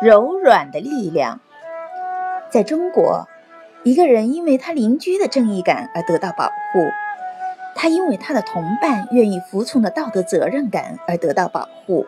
[0.00, 1.40] 柔软的力量。
[2.50, 3.26] 在中国，
[3.82, 6.88] 一个人因为他邻居的正义感而得到保护，
[7.74, 12.06] 他因为他的同伴愿意服从的道德责任感而得到保护。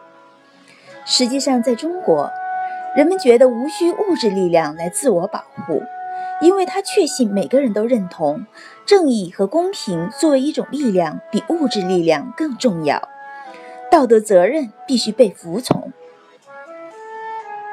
[1.05, 2.31] 实际上，在中国，
[2.95, 5.83] 人们觉得无需物质力量来自我保护，
[6.41, 8.47] 因为他确信每个人都认同
[8.87, 13.09] 正义和公平作为一种力量比物质力量更重要，
[13.91, 15.93] 道德责任必须被服从。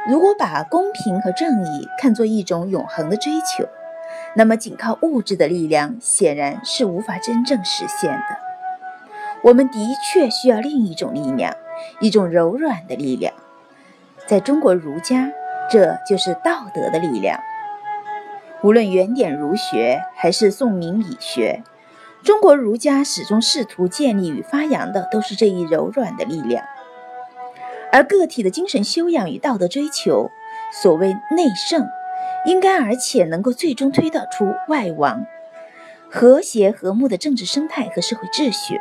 [0.08, 3.68] 如果把公平和正义看作一种永恒的追求，
[4.36, 8.38] 那么仅靠物质的力量显然是无法真正实现的。
[9.44, 11.54] 我们的确需要另一种力量，
[12.00, 13.34] 一种柔软的力量。
[14.26, 15.30] 在中国儒家，
[15.70, 17.40] 这就是道德的力量。
[18.64, 21.64] 无论原点儒学还是宋明理学，
[22.24, 26.64] 中国儒家始终试图建立与发扬的都是这一柔软的力量。
[27.92, 30.30] 而个体的精神修养与道德追求，
[30.72, 31.88] 所谓内圣，
[32.46, 35.26] 应该而且能够最终推导出外王，
[36.12, 38.80] 和谐和睦的政治生态和社会秩序。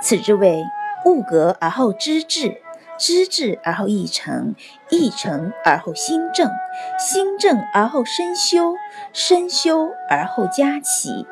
[0.00, 0.64] 此之谓
[1.04, 2.60] 物格而后知治，
[2.98, 4.54] 知治而后议成，
[4.90, 6.50] 议成而后心正，
[6.98, 8.74] 心正而后身修，
[9.12, 11.26] 身修而后家齐，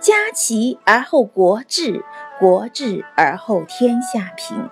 [0.00, 2.04] 家齐而后国治，
[2.38, 4.70] 国治而后天下平。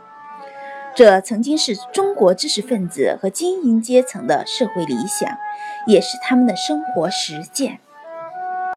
[0.94, 5.38] 这曾经是中国知识分子和精英阶层的社会理想，
[5.86, 7.78] 也是他们的生活实践。